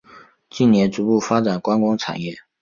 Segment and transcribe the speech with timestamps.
[0.49, 2.35] 近年逐步发展观光产业。